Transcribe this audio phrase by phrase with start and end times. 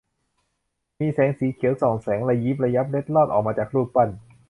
[0.99, 4.09] มีแสงสีเขียวส่องแสงระยิบระยับเล็ดลอดออกมาจากรูปปั้น